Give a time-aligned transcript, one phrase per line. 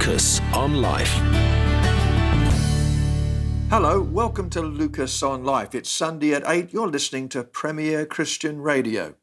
[0.00, 1.12] Lucas on Life.
[3.68, 5.74] Hello, welcome to Lucas on Life.
[5.74, 6.72] It's Sunday at 8.
[6.72, 9.16] You're listening to Premier Christian Radio.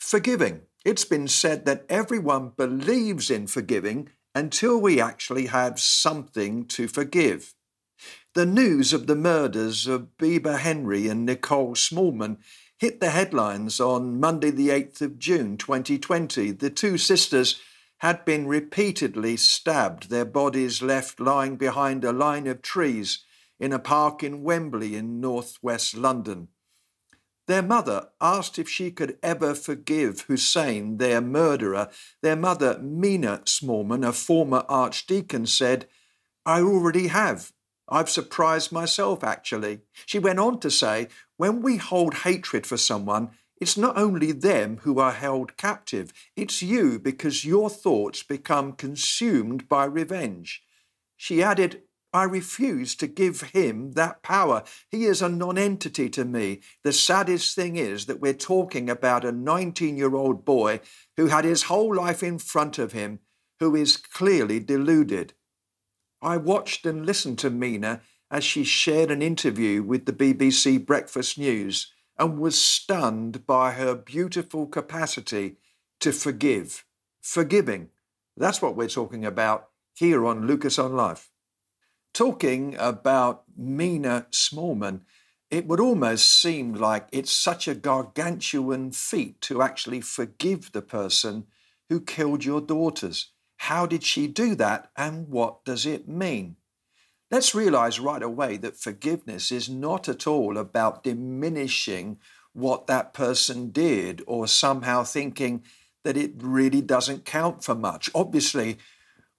[0.00, 0.62] Forgiving.
[0.84, 7.54] It's been said that everyone believes in forgiving until we actually have something to forgive.
[8.34, 12.38] The news of the murders of Bibaa Henry and Nicole Smallman
[12.76, 16.50] hit the headlines on Monday, the 8th of June 2020.
[16.50, 17.62] The two sisters
[17.98, 23.24] had been repeatedly stabbed, their bodies left lying behind a line of trees
[23.58, 26.48] in a park in Wembley in northwest London.
[27.46, 31.90] Their mother asked if she could ever forgive Hussein, their murderer.
[32.20, 35.86] Their mother, Mina Smallman, a former archdeacon, said,
[36.44, 37.52] I already have.
[37.88, 39.80] I've surprised myself, actually.
[40.06, 44.78] She went on to say, when we hold hatred for someone, it's not only them
[44.82, 50.62] who are held captive, it's you because your thoughts become consumed by revenge.
[51.16, 51.82] She added,
[52.12, 54.62] I refuse to give him that power.
[54.90, 56.60] He is a nonentity to me.
[56.82, 60.80] The saddest thing is that we're talking about a 19 year old boy
[61.16, 63.20] who had his whole life in front of him,
[63.60, 65.34] who is clearly deluded.
[66.22, 71.38] I watched and listened to Mina as she shared an interview with the BBC Breakfast
[71.38, 75.56] News and was stunned by her beautiful capacity
[76.00, 76.84] to forgive.
[77.20, 77.90] Forgiving.
[78.36, 81.30] That's what we're talking about here on Lucas on Life.
[82.12, 85.00] Talking about Mina Smallman,
[85.50, 91.46] it would almost seem like it's such a gargantuan feat to actually forgive the person
[91.88, 93.32] who killed your daughters.
[93.58, 96.56] How did she do that and what does it mean?
[97.30, 102.18] Let's realize right away that forgiveness is not at all about diminishing
[102.52, 105.64] what that person did or somehow thinking
[106.04, 108.08] that it really doesn't count for much.
[108.14, 108.78] Obviously,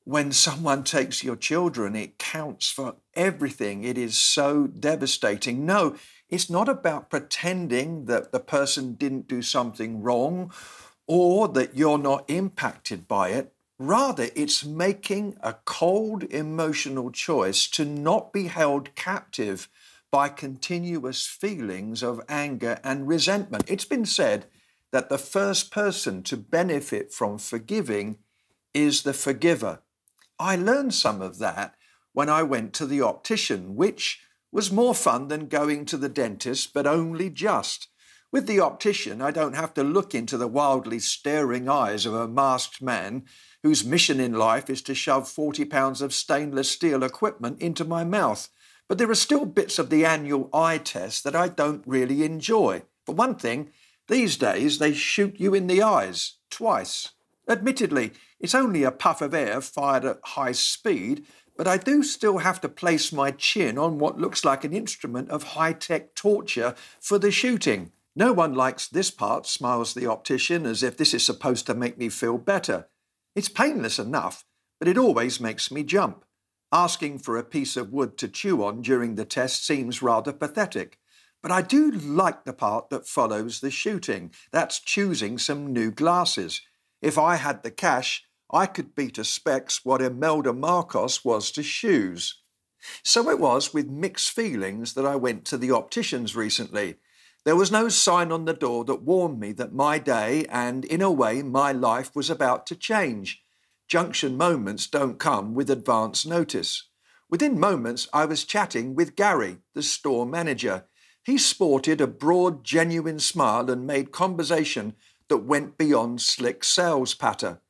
[0.04, 3.84] when someone takes your children, it counts for everything.
[3.84, 5.66] It is so devastating.
[5.66, 5.96] No,
[6.30, 10.52] it's not about pretending that the person didn't do something wrong
[11.08, 13.54] or that you're not impacted by it.
[13.80, 19.70] Rather, it's making a cold emotional choice to not be held captive
[20.10, 23.64] by continuous feelings of anger and resentment.
[23.68, 24.48] It's been said
[24.92, 28.18] that the first person to benefit from forgiving
[28.74, 29.82] is the forgiver.
[30.40, 31.76] I learned some of that
[32.14, 34.22] when I went to the optician, which
[34.52, 37.90] was more fun than going to the dentist, but only just.
[38.32, 42.28] With the optician, I don't have to look into the wildly staring eyes of a
[42.28, 43.26] masked man
[43.68, 48.06] whose mission in life is to shove 40 pounds of stainless steel equipment into my
[48.06, 48.48] mouth.
[48.88, 52.84] But there are still bits of the annual eye test that I don't really enjoy.
[53.06, 53.72] For one thing,
[54.08, 57.10] these days they shoot you in the eyes twice.
[57.50, 61.26] Admittedly, it's only a puff of air fired at high speed,
[61.58, 65.30] but I do still have to place my chin on what looks like an instrument
[65.30, 67.92] of high tech torture for the shooting.
[68.16, 71.98] No one likes this part, smiles the optician, as if this is supposed to make
[71.98, 72.88] me feel better.
[73.38, 74.46] It's painless enough,
[74.80, 76.26] but it always makes me jump.
[76.72, 80.98] Asking for a piece of wood to chew on during the test seems rather pathetic.
[81.44, 84.32] But I do like the part that follows the shooting.
[84.52, 86.62] That's choosing some new glasses.
[87.00, 91.62] If I had the cash, I could be to specs what Imelda Marcos was to
[91.62, 92.42] shoes.
[93.04, 96.96] So it was with mixed feelings that I went to the opticians recently.
[97.48, 101.02] There was no sign on the door that warned me that my day and, in
[101.02, 103.42] a way, my life was about to change.
[103.88, 106.90] Junction moments don't come with advance notice.
[107.30, 110.88] Within moments, I was chatting with Gary, the store manager.
[111.24, 114.96] He sported a broad, genuine smile and made conversation
[115.30, 117.62] that went beyond slick sales patter.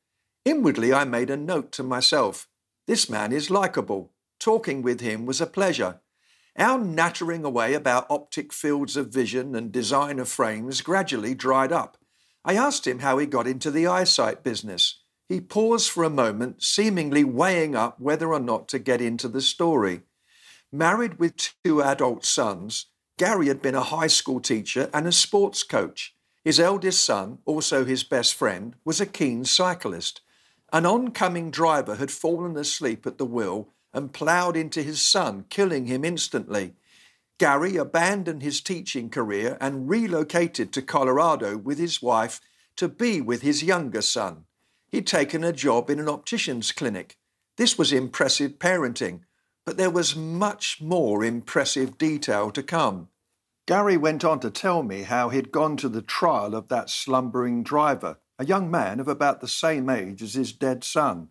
[0.44, 2.48] Inwardly, I made a note to myself
[2.88, 4.10] this man is likable.
[4.40, 6.00] Talking with him was a pleasure.
[6.58, 11.96] Our nattering away about optic fields of vision and design of frames gradually dried up.
[12.44, 15.00] I asked him how he got into the eyesight business.
[15.28, 19.40] He paused for a moment, seemingly weighing up whether or not to get into the
[19.40, 20.02] story.
[20.72, 22.86] Married with two adult sons,
[23.18, 26.14] Gary had been a high school teacher and a sports coach.
[26.44, 30.22] His eldest son, also his best friend, was a keen cyclist.
[30.72, 35.86] An oncoming driver had fallen asleep at the wheel and ploughed into his son, killing
[35.86, 36.74] him instantly.
[37.38, 42.40] Gary abandoned his teaching career and relocated to Colorado with his wife
[42.76, 44.44] to be with his younger son.
[44.88, 47.16] He'd taken a job in an optician's clinic.
[47.56, 49.20] This was impressive parenting,
[49.64, 53.08] but there was much more impressive detail to come.
[53.66, 57.62] Gary went on to tell me how he'd gone to the trial of that slumbering
[57.62, 61.28] driver, a young man of about the same age as his dead son.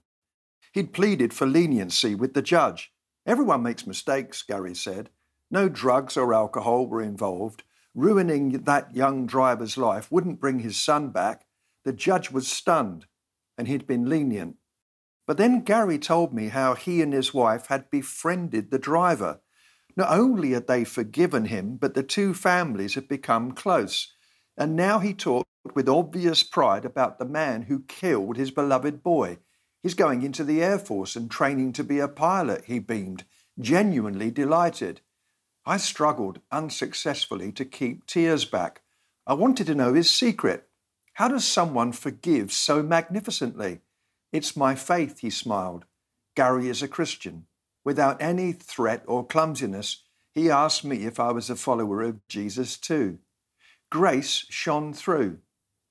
[0.78, 2.94] He'd pleaded for leniency with the judge.
[3.26, 5.10] Everyone makes mistakes, Gary said.
[5.50, 7.64] No drugs or alcohol were involved.
[7.96, 11.46] Ruining that young driver's life wouldn't bring his son back.
[11.84, 13.08] The judge was stunned,
[13.58, 14.58] and he'd been lenient.
[15.26, 19.40] But then Gary told me how he and his wife had befriended the driver.
[19.96, 24.14] Not only had they forgiven him, but the two families had become close.
[24.56, 29.40] And now he talked with obvious pride about the man who killed his beloved boy.
[29.84, 33.24] He's going into the Air Force and training to be a pilot, he beamed,
[33.60, 35.02] genuinely delighted.
[35.66, 38.82] I struggled unsuccessfully to keep tears back.
[39.26, 40.68] I wanted to know his secret.
[41.14, 43.82] How does someone forgive so magnificently?
[44.32, 45.86] It's my faith, he smiled.
[46.36, 47.48] Gary is a Christian.
[47.84, 50.04] Without any threat or clumsiness,
[50.34, 53.20] he asked me if I was a follower of Jesus too.
[53.90, 55.40] Grace shone through,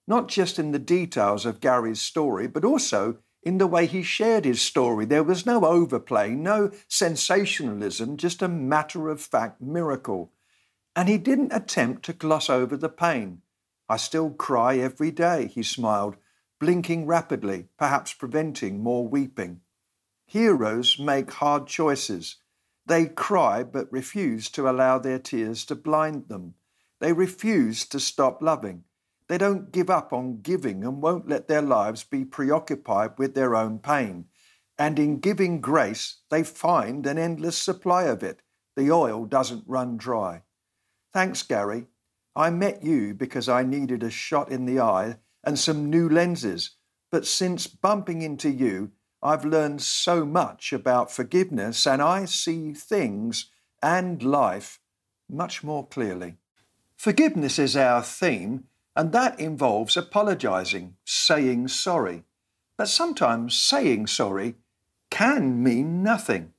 [0.07, 4.45] not just in the details of Gary's story, but also in the way he shared
[4.45, 5.05] his story.
[5.05, 10.33] There was no overplay, no sensationalism, just a matter of fact miracle.
[10.97, 13.43] And he didn't attempt to gloss over the pain.
[13.89, 16.17] I still cry every day, he smiled,
[16.59, 19.61] blinking rapidly, perhaps preventing more weeping.
[20.27, 22.39] Heroes make hard choices.
[22.85, 26.55] They cry but refuse to allow their tears to blind them.
[26.99, 28.86] They refuse to stop loving.
[29.29, 33.57] They don't give up on giving and won't let their lives be preoccupied with their
[33.57, 34.27] own pain.
[34.79, 38.43] And in giving grace, they find an endless supply of it.
[38.77, 40.43] The oil doesn't run dry.
[41.13, 41.87] Thanks, Gary.
[42.37, 46.73] I met you because I needed a shot in the eye and some new lenses.
[47.11, 53.51] But since bumping into you, I've learned so much about forgiveness and I see things
[53.83, 54.79] and life
[55.29, 56.37] much more clearly.
[56.97, 58.65] Forgiveness is our theme,
[58.97, 62.25] and that involves apologizing, saying sorry.
[62.79, 64.57] But sometimes saying sorry
[65.11, 66.55] can mean nothing.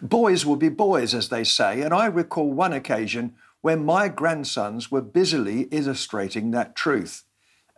[0.00, 4.90] Boys will be boys, as they say, and I recall one occasion when my grandsons
[4.90, 7.24] were busily illustrating that truth.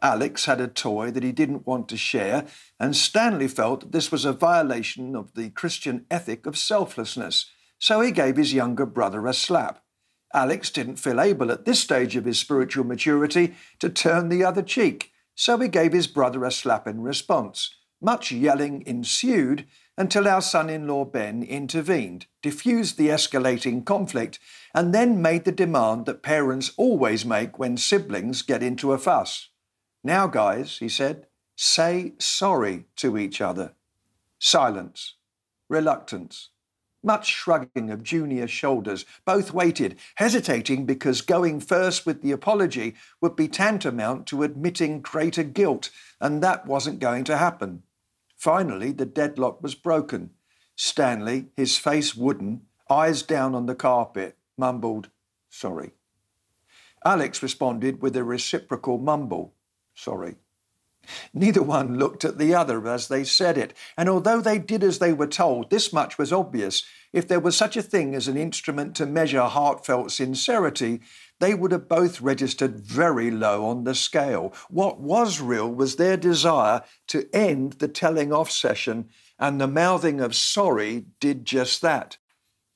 [0.02, 2.46] Alex had a toy that he didn't want to share,
[2.78, 8.00] and Stanley felt that this was a violation of the Christian ethic of selflessness, so
[8.00, 9.82] he gave his younger brother a slap.
[10.34, 14.62] Alex didn't feel able at this stage of his spiritual maturity to turn the other
[14.62, 17.74] cheek, so he gave his brother a slap in response.
[18.00, 24.38] Much yelling ensued until our son in law Ben intervened, diffused the escalating conflict,
[24.74, 29.48] and then made the demand that parents always make when siblings get into a fuss.
[30.04, 31.26] Now, guys, he said,
[31.56, 33.72] say sorry to each other.
[34.38, 35.14] Silence,
[35.68, 36.50] reluctance,
[37.06, 39.06] much shrugging of junior shoulders.
[39.24, 45.44] Both waited, hesitating because going first with the apology would be tantamount to admitting greater
[45.44, 47.84] guilt, and that wasn't going to happen.
[48.36, 50.30] Finally, the deadlock was broken.
[50.74, 55.08] Stanley, his face wooden, eyes down on the carpet, mumbled,
[55.48, 55.92] Sorry.
[57.04, 59.54] Alex responded with a reciprocal mumble,
[59.94, 60.36] Sorry.
[61.32, 64.98] Neither one looked at the other as they said it, and although they did as
[64.98, 66.84] they were told, this much was obvious.
[67.12, 71.00] If there was such a thing as an instrument to measure heartfelt sincerity,
[71.38, 74.54] they would have both registered very low on the scale.
[74.68, 80.20] What was real was their desire to end the telling off session, and the mouthing
[80.20, 82.16] of sorry did just that.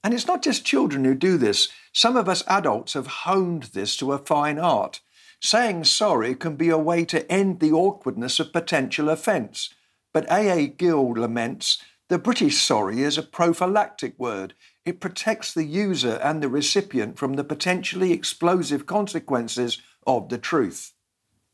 [0.02, 1.68] And it's not just children who do this.
[1.92, 5.00] Some of us adults have honed this to a fine art.
[5.40, 9.74] Saying sorry can be a way to end the awkwardness of potential offence.
[10.12, 10.66] But A.A.
[10.66, 11.78] Gill laments
[12.10, 14.54] the British sorry is a prophylactic word.
[14.84, 20.92] It protects the user and the recipient from the potentially explosive consequences of the truth.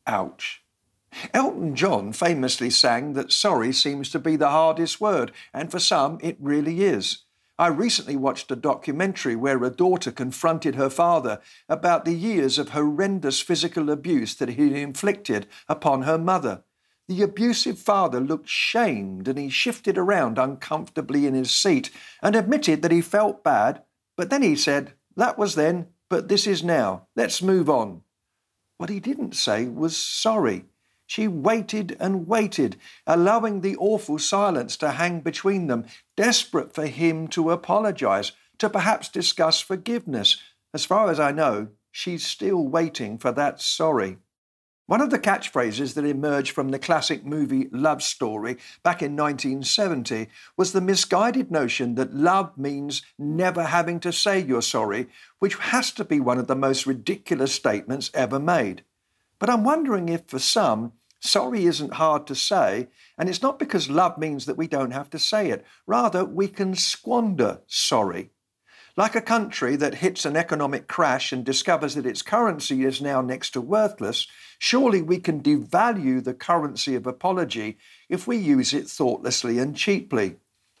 [0.07, 0.63] Ouch.
[1.31, 6.17] Elton John famously sang that sorry seems to be the hardest word, and for some
[6.23, 7.19] it really is.
[7.59, 12.69] I recently watched a documentary where a daughter confronted her father about the years of
[12.69, 16.63] horrendous physical abuse that he inflicted upon her mother.
[17.07, 21.89] The abusive father looked shamed and he shifted around uncomfortably in his seat
[22.21, 23.81] and admitted that he felt bad,
[24.15, 27.07] but then he said, That was then, but this is now.
[27.15, 28.01] Let's move on.
[28.77, 30.65] What he didn't say was sorry.
[31.07, 32.75] She waited and waited,
[33.07, 35.85] allowing the awful silence to hang between them,
[36.17, 40.37] desperate for him to apologize, to perhaps discuss forgiveness.
[40.73, 44.17] As far as I know, she's still waiting for that sorry.
[44.85, 50.27] One of the catchphrases that emerged from the classic movie Love Story back in 1970
[50.55, 55.07] was the misguided notion that love means never having to say you're sorry,
[55.39, 58.83] which has to be one of the most ridiculous statements ever made.
[59.39, 63.89] But I'm wondering if for some, Sorry isn't hard to say, and it's not because
[63.89, 65.65] love means that we don't have to say it.
[65.85, 68.31] Rather, we can squander sorry.
[68.95, 73.21] Like a country that hits an economic crash and discovers that its currency is now
[73.21, 77.77] next to worthless, surely we can devalue the currency of apology
[78.09, 80.37] if we use it thoughtlessly and cheaply.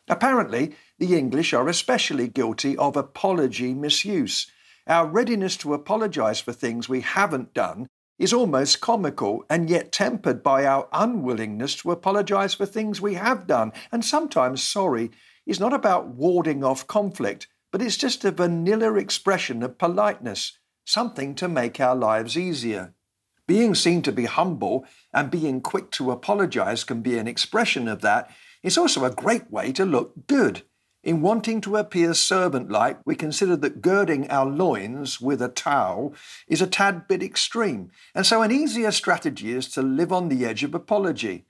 [0.07, 4.49] Apparently, the English are especially guilty of apology misuse.
[4.87, 7.87] Our readiness to apologize for things we haven't done
[8.19, 13.47] is almost comical and yet tempered by our unwillingness to apologize for things we have
[13.47, 13.71] done.
[13.91, 15.11] And sometimes sorry
[15.45, 21.35] is not about warding off conflict, but it's just a vanilla expression of politeness, something
[21.35, 22.93] to make our lives easier.
[23.47, 28.01] Being seen to be humble and being quick to apologize can be an expression of
[28.01, 28.29] that.
[28.61, 30.63] It's also a great way to look good.
[31.07, 36.13] In wanting to appear servant like, we consider that girding our loins with a towel
[36.49, 40.45] is a tad bit extreme, and so an easier strategy is to live on the
[40.45, 41.45] edge of apology.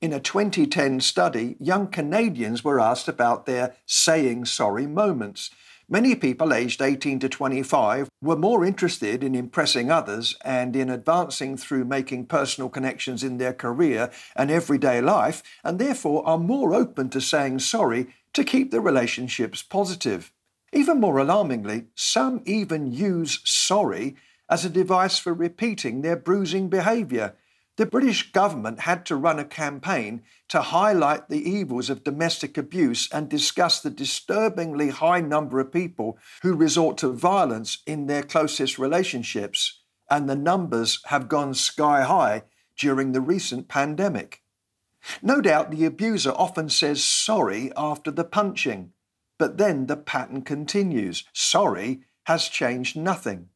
[0.00, 5.50] In a 2010 study, young Canadians were asked about their saying sorry moments.
[5.90, 11.58] Many people aged 18 to 25 were more interested in impressing others and in advancing
[11.58, 17.10] through making personal connections in their career and everyday life, and therefore are more open
[17.10, 20.32] to saying sorry to keep the relationships positive.
[20.72, 24.16] Even more alarmingly, some even use sorry
[24.48, 27.34] as a device for repeating their bruising behaviour.
[27.76, 33.10] The British government had to run a campaign to highlight the evils of domestic abuse
[33.10, 38.78] and discuss the disturbingly high number of people who resort to violence in their closest
[38.78, 42.42] relationships, and the numbers have gone sky high
[42.76, 44.41] during the recent pandemic.
[45.22, 48.92] No doubt the abuser often says sorry after the punching,
[49.38, 51.24] but then the pattern continues.
[51.32, 53.48] Sorry has changed nothing.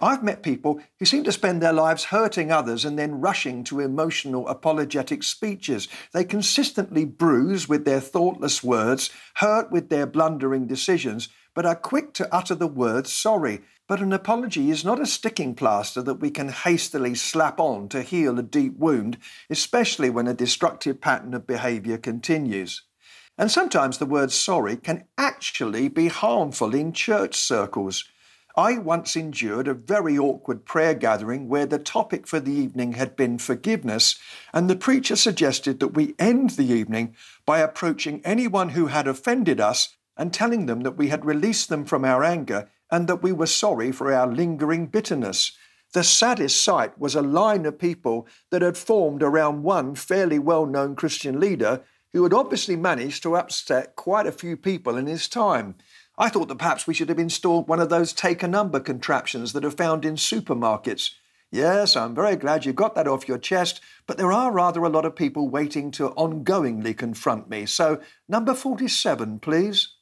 [0.00, 3.80] I've met people who seem to spend their lives hurting others and then rushing to
[3.80, 5.88] emotional apologetic speeches.
[6.12, 12.12] They consistently bruise with their thoughtless words, hurt with their blundering decisions, but are quick
[12.12, 13.62] to utter the word sorry.
[13.88, 18.02] But an apology is not a sticking plaster that we can hastily slap on to
[18.02, 19.16] heal a deep wound,
[19.48, 22.82] especially when a destructive pattern of behaviour continues.
[23.38, 28.04] And sometimes the word sorry can actually be harmful in church circles.
[28.54, 33.16] I once endured a very awkward prayer gathering where the topic for the evening had
[33.16, 34.18] been forgiveness,
[34.52, 37.14] and the preacher suggested that we end the evening
[37.46, 41.84] by approaching anyone who had offended us and telling them that we had released them
[41.84, 45.52] from our anger and that we were sorry for our lingering bitterness.
[45.92, 50.66] The saddest sight was a line of people that had formed around one fairly well
[50.66, 51.82] known Christian leader
[52.12, 55.74] who had obviously managed to upset quite a few people in his time.
[56.18, 59.52] I thought that perhaps we should have installed one of those take a number contraptions
[59.52, 61.10] that are found in supermarkets.
[61.52, 64.88] Yes, I'm very glad you got that off your chest, but there are rather a
[64.88, 67.66] lot of people waiting to ongoingly confront me.
[67.66, 69.95] So, number 47, please.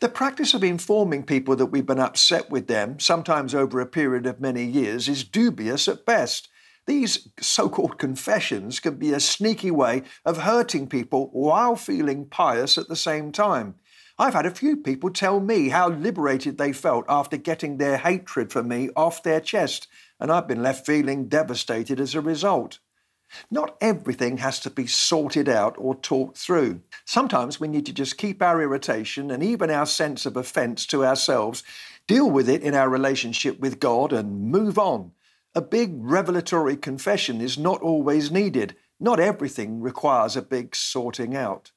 [0.00, 4.26] The practice of informing people that we've been upset with them, sometimes over a period
[4.26, 6.48] of many years, is dubious at best.
[6.86, 12.76] These so called confessions can be a sneaky way of hurting people while feeling pious
[12.76, 13.76] at the same time.
[14.18, 18.52] I've had a few people tell me how liberated they felt after getting their hatred
[18.52, 22.80] for me off their chest, and I've been left feeling devastated as a result.
[23.50, 26.80] Not everything has to be sorted out or talked through.
[27.04, 31.04] Sometimes we need to just keep our irritation and even our sense of offence to
[31.04, 31.62] ourselves,
[32.06, 35.12] deal with it in our relationship with God, and move on.
[35.54, 38.76] A big revelatory confession is not always needed.
[38.98, 41.72] Not everything requires a big sorting out.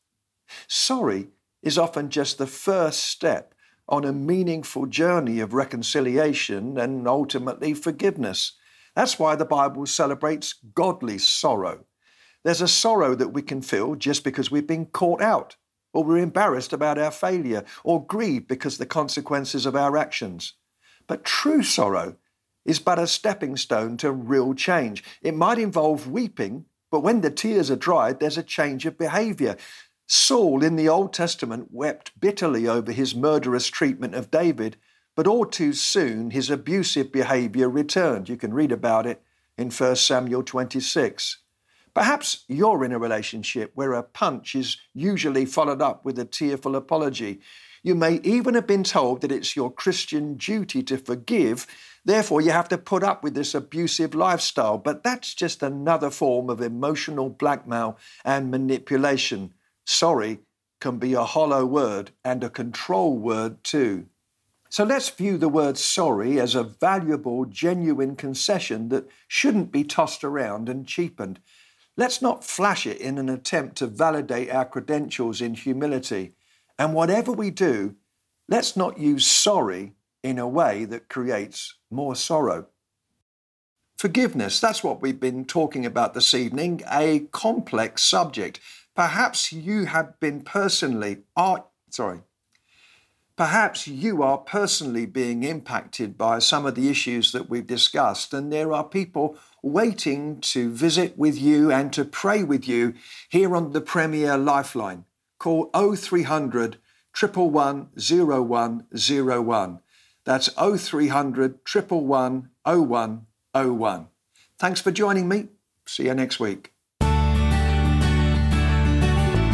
[0.67, 1.29] Sorry
[1.61, 3.55] is often just the first step
[3.87, 8.53] on a meaningful journey of reconciliation and ultimately forgiveness.
[8.95, 11.85] That's why the Bible celebrates godly sorrow.
[12.43, 15.55] There's a sorrow that we can feel just because we've been caught out,
[15.93, 20.53] or we're embarrassed about our failure, or grieved because the consequences of our actions.
[21.07, 22.17] But true sorrow
[22.65, 25.03] is but a stepping stone to real change.
[25.21, 29.57] It might involve weeping, but when the tears are dried, there's a change of behavior.
[30.05, 34.77] Saul in the Old Testament wept bitterly over his murderous treatment of David,
[35.15, 38.29] but all too soon his abusive behavior returned.
[38.29, 39.21] You can read about it
[39.57, 41.37] in 1 Samuel 26.
[41.93, 46.75] Perhaps you're in a relationship where a punch is usually followed up with a tearful
[46.75, 47.39] apology.
[47.83, 51.67] You may even have been told that it's your Christian duty to forgive,
[52.03, 54.77] therefore, you have to put up with this abusive lifestyle.
[54.77, 59.53] But that's just another form of emotional blackmail and manipulation.
[59.85, 60.39] Sorry
[60.79, 64.07] can be a hollow word and a control word too.
[64.73, 70.23] So let's view the word sorry as a valuable, genuine concession that shouldn't be tossed
[70.23, 71.39] around and cheapened.
[71.95, 76.33] Let's not flash it in an attempt to validate our credentials in humility.
[76.79, 77.97] And whatever we do,
[78.49, 82.65] let's not use sorry in a way that creates more sorrow.
[83.99, 88.59] Forgiveness, that's what we've been talking about this evening, a complex subject.
[88.95, 92.21] Perhaps you have been personally, are, sorry,
[93.35, 98.51] perhaps you are personally being impacted by some of the issues that we've discussed, and
[98.51, 102.93] there are people waiting to visit with you and to pray with you
[103.29, 105.05] here on the Premier Lifeline.
[105.39, 106.77] Call 0300
[107.19, 107.89] 111
[108.91, 109.79] 0101.
[110.25, 112.49] That's 0300 111
[113.53, 114.07] 0101.
[114.57, 115.49] Thanks for joining me.
[115.85, 116.73] See you next week.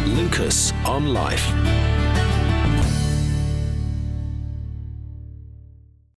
[0.06, 1.69] Lucas on Life.